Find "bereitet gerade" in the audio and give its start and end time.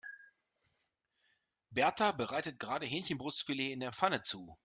2.11-2.87